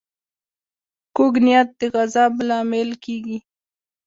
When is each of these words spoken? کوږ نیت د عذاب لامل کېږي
کوږ 1.15 1.33
نیت 1.45 1.69
د 1.79 1.81
عذاب 2.01 2.33
لامل 2.47 2.89
کېږي 3.03 3.37